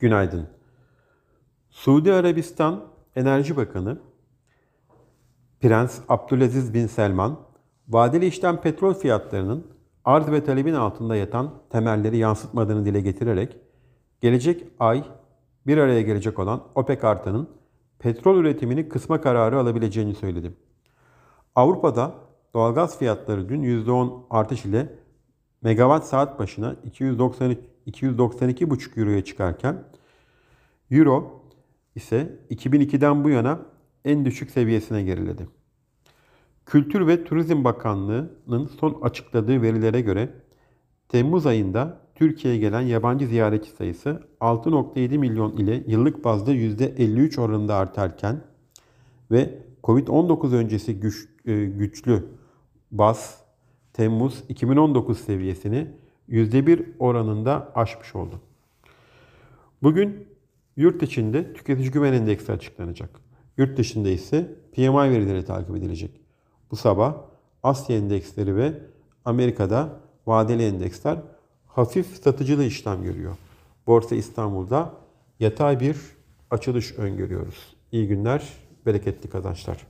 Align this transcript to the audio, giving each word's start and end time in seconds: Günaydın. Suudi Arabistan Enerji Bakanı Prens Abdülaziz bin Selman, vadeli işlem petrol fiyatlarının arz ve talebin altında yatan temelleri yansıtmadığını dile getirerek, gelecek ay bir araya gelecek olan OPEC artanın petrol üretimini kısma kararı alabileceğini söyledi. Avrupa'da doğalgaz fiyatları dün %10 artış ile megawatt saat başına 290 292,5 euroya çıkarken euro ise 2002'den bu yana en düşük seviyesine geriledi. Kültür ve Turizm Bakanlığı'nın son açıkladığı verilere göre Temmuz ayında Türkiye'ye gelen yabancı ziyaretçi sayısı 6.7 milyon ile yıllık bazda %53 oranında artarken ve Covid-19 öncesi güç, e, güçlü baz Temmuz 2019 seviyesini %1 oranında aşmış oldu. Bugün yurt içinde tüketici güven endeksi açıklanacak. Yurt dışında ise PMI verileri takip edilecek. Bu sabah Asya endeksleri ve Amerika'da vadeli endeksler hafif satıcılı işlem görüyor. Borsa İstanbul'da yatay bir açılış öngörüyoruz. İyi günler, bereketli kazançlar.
Günaydın. 0.00 0.46
Suudi 1.70 2.12
Arabistan 2.12 2.84
Enerji 3.16 3.56
Bakanı 3.56 3.98
Prens 5.60 6.00
Abdülaziz 6.08 6.74
bin 6.74 6.86
Selman, 6.86 7.40
vadeli 7.88 8.26
işlem 8.26 8.60
petrol 8.60 8.94
fiyatlarının 8.94 9.66
arz 10.04 10.30
ve 10.30 10.44
talebin 10.44 10.74
altında 10.74 11.16
yatan 11.16 11.54
temelleri 11.70 12.16
yansıtmadığını 12.16 12.84
dile 12.84 13.00
getirerek, 13.00 13.56
gelecek 14.20 14.66
ay 14.78 15.04
bir 15.66 15.78
araya 15.78 16.02
gelecek 16.02 16.38
olan 16.38 16.62
OPEC 16.74 17.04
artanın 17.04 17.48
petrol 17.98 18.38
üretimini 18.38 18.88
kısma 18.88 19.20
kararı 19.20 19.58
alabileceğini 19.58 20.14
söyledi. 20.14 20.52
Avrupa'da 21.54 22.14
doğalgaz 22.54 22.98
fiyatları 22.98 23.48
dün 23.48 23.62
%10 23.62 24.22
artış 24.30 24.64
ile 24.64 24.98
megawatt 25.62 26.06
saat 26.06 26.38
başına 26.38 26.76
290 26.84 27.56
292,5 27.86 29.00
euroya 29.00 29.24
çıkarken 29.24 29.84
euro 30.90 31.44
ise 31.94 32.38
2002'den 32.50 33.24
bu 33.24 33.30
yana 33.30 33.60
en 34.04 34.24
düşük 34.24 34.50
seviyesine 34.50 35.02
geriledi. 35.02 35.48
Kültür 36.66 37.06
ve 37.06 37.24
Turizm 37.24 37.64
Bakanlığı'nın 37.64 38.66
son 38.66 38.98
açıkladığı 39.02 39.62
verilere 39.62 40.00
göre 40.00 40.28
Temmuz 41.08 41.46
ayında 41.46 42.00
Türkiye'ye 42.14 42.60
gelen 42.60 42.80
yabancı 42.80 43.26
ziyaretçi 43.26 43.70
sayısı 43.70 44.22
6.7 44.40 45.18
milyon 45.18 45.56
ile 45.56 45.84
yıllık 45.86 46.24
bazda 46.24 46.54
%53 46.54 47.40
oranında 47.40 47.74
artarken 47.74 48.40
ve 49.30 49.62
Covid-19 49.82 50.54
öncesi 50.56 51.00
güç, 51.00 51.28
e, 51.46 51.64
güçlü 51.64 52.24
baz 52.90 53.39
Temmuz 54.00 54.44
2019 54.48 55.20
seviyesini 55.20 55.86
%1 56.28 56.84
oranında 56.98 57.72
aşmış 57.74 58.14
oldu. 58.14 58.40
Bugün 59.82 60.26
yurt 60.76 61.02
içinde 61.02 61.52
tüketici 61.52 61.90
güven 61.90 62.12
endeksi 62.12 62.52
açıklanacak. 62.52 63.10
Yurt 63.56 63.78
dışında 63.78 64.08
ise 64.08 64.54
PMI 64.72 65.10
verileri 65.10 65.44
takip 65.44 65.76
edilecek. 65.76 66.10
Bu 66.70 66.76
sabah 66.76 67.14
Asya 67.62 67.96
endeksleri 67.96 68.56
ve 68.56 68.72
Amerika'da 69.24 70.00
vadeli 70.26 70.62
endeksler 70.62 71.18
hafif 71.66 72.06
satıcılı 72.06 72.64
işlem 72.64 73.02
görüyor. 73.02 73.36
Borsa 73.86 74.14
İstanbul'da 74.14 74.94
yatay 75.40 75.80
bir 75.80 75.96
açılış 76.50 76.92
öngörüyoruz. 76.98 77.76
İyi 77.92 78.08
günler, 78.08 78.48
bereketli 78.86 79.30
kazançlar. 79.30 79.86